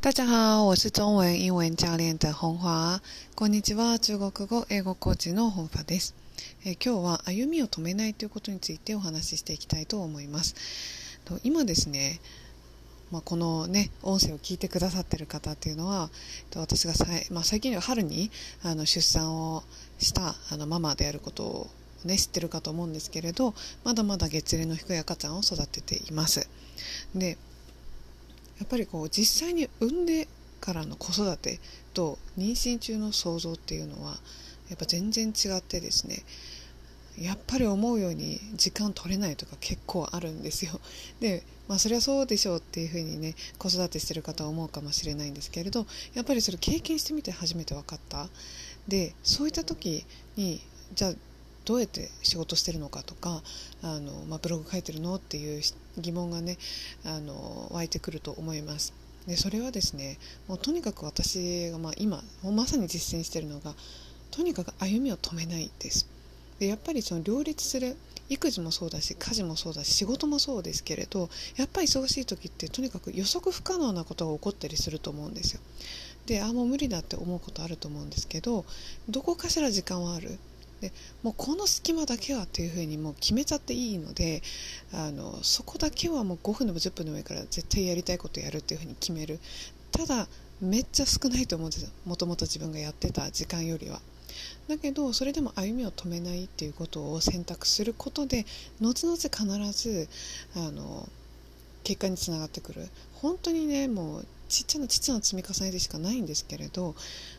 [0.00, 3.02] 大家好，我是中文英文教練的本華。
[3.34, 6.14] こんにちは、中国語英語コーチの本華です。
[6.64, 10.54] え今日は歩みを止めないということについてお話ししていきたいと思います。
[11.24, 12.20] と今ですね、
[13.10, 16.10] まあ、このね音声を聞いてくださっている方っていうのは
[16.50, 18.30] と私がさい、まあ、最近は春に
[18.62, 19.64] あの出産を
[19.98, 21.70] したあのママであることを、
[22.04, 26.48] ね、知ってるかと思うんですけれどまだまだ月齢の低い赤ちゃんを育てています。
[27.16, 27.36] で
[28.58, 30.28] やっぱりこう実際に産んで
[30.60, 31.60] からの子育て
[31.94, 34.18] と妊娠中の想像っていうのは
[34.68, 36.24] やっぱ全然違ってですね
[37.20, 40.80] やっぱり思うように時間取れないとか結構あるんですよ。
[41.18, 48.28] で、まあそれはそうでしょうっていうふうにね子育てしてる方は思うかもしれないんですけれどやっぱりそれ経験してみて初めて分かった。
[48.86, 50.04] でそういった時
[50.36, 50.60] に
[50.94, 51.14] じゃあ
[51.68, 53.42] どうやって仕事してるのかとか
[53.82, 55.60] あの、まあ、ブログ書いてるのっていう
[55.98, 56.56] 疑問がね
[57.04, 58.94] あの湧いてくると思います。
[59.26, 63.74] でそれはですねもうとにかく私が、まあ、今もうまさに実践してるのが
[64.30, 66.08] とにかく歩みを止めないです。
[66.58, 67.98] でやっぱりその両立する
[68.30, 75.60] 育児もそうだし家事もそうだし仕事もそうですけれどやっぱり忙しい時ってとにかく予測不可能なことが起こったりすると思うんですよ。
[76.24, 78.64] であもう無理だって思うことあると思うんですけど
[79.10, 80.38] どこかしら時間はある
[80.80, 84.42] でもうこの隙間だけはっていうふうにもう決めちゃっていいので
[84.92, 89.38] あのそこだけはもう5分でも10分でもいいから絶対やりたいことやるっていうふうに決める。
[89.90, 90.28] ただ
[90.60, 91.90] めっちゃ少ないと思うんですよ。
[92.04, 94.00] もともと自分がやってた時間よりは。
[94.68, 98.44] だけどそれでも歩みを止めないっていうことを選択することで
[98.80, 100.08] 後々必ず
[100.54, 101.08] あの
[101.84, 102.88] 結果につながってくる。
[103.14, 106.94] 本当にねもうちっちゃなちっちゃな積み重ねでしかないんですけれど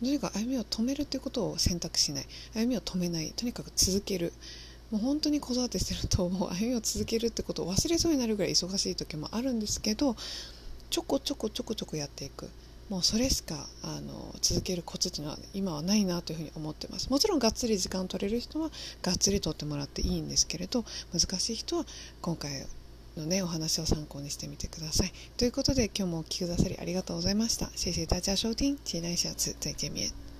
[0.00, 2.26] とにかく歩みを止めるということを選択しない。
[2.54, 3.32] 歩みを止めない。
[3.36, 4.32] とにかく続ける。
[4.90, 6.48] もう本当に子育てしてるともう。
[6.50, 10.16] 歩みを続けるってことを忘れそうになるぐらい忙しい時もあるんですけど
[10.90, 12.48] ちょこちょこちょこちょこやっていく。
[12.88, 17.08] もうそれしかあの続けるコツっていうのは今はないなというふうに思ってます。
[17.10, 21.86] もちろんがっつり時間を取れる人はがっつり取ってもらっていいんですけれど難しい人は
[22.20, 22.66] 今回
[23.16, 25.12] のねお話を参考にしてみてください。
[25.36, 27.70] ということで今日もお聴きくださりありがとうございました。
[27.74, 30.31] 谢谢大家收听期待下次再见面